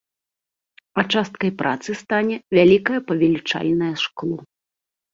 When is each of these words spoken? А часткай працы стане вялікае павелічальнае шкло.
А 1.01 1.03
часткай 1.17 1.51
працы 1.61 1.97
стане 2.01 2.35
вялікае 2.57 2.99
павелічальнае 3.13 3.95
шкло. 4.09 4.37